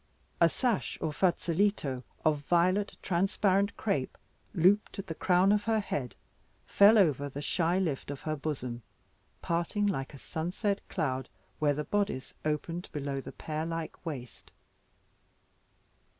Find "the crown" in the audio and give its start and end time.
5.05-5.51